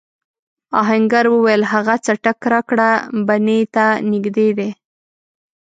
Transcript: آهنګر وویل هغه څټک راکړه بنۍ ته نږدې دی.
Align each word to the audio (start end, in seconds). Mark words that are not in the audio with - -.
آهنګر 0.81 1.25
وویل 1.29 1.61
هغه 1.73 1.95
څټک 2.05 2.39
راکړه 2.53 2.89
بنۍ 3.27 3.61
ته 3.75 3.85
نږدې 4.11 4.49
دی. 4.57 4.69